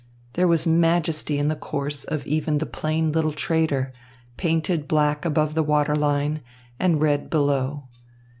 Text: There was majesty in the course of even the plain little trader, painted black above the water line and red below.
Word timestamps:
There 0.33 0.47
was 0.47 0.65
majesty 0.65 1.37
in 1.37 1.47
the 1.47 1.55
course 1.55 2.05
of 2.05 2.25
even 2.25 2.57
the 2.57 2.65
plain 2.65 3.11
little 3.11 3.31
trader, 3.33 3.93
painted 4.35 4.87
black 4.87 5.25
above 5.25 5.53
the 5.53 5.61
water 5.61 5.95
line 5.95 6.41
and 6.79 6.99
red 6.99 7.29
below. 7.29 7.83